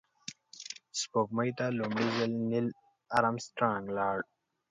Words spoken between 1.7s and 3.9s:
لومړی ځل نیل آرمسټرانګ